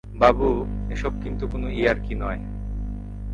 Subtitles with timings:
[0.15, 0.49] বাবু,
[0.89, 2.41] এসব কিন্তু কোনো ইয়ার্কি নয়।